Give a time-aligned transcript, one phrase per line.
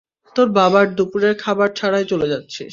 [0.35, 2.69] তোর বাবার দুপুরের খাবার ছাড়াই চলে যাচ্ছিস।